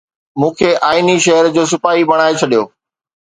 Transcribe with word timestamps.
مون 0.39 0.51
کي 0.59 0.69
آئيني 0.91 1.17
شهر 1.25 1.45
جو 1.55 1.63
سپاهي 1.73 2.03
بڻائي 2.13 2.33
ڇڏيو 2.41 2.63